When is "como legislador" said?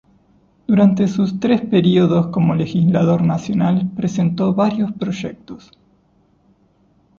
2.29-3.21